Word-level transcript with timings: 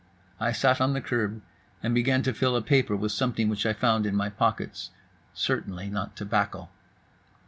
I 0.39 0.51
sat 0.51 0.81
on 0.81 0.93
the 0.93 0.99
curb 0.99 1.43
and 1.83 1.93
began 1.93 2.23
to 2.23 2.33
fill 2.33 2.55
a 2.55 2.61
paper 2.63 2.95
with 2.95 3.11
something 3.11 3.49
which 3.49 3.67
I 3.67 3.73
found 3.73 4.07
in 4.07 4.15
my 4.15 4.31
pockets, 4.31 4.89
certainly 5.35 5.91
not 5.91 6.15
tobacco. 6.15 6.69